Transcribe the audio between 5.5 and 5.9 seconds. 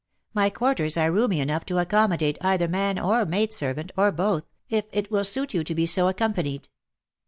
you to be